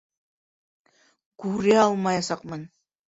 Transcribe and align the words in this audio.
Күрә 1.43 1.77
алмаясаҡмын! 1.85 2.69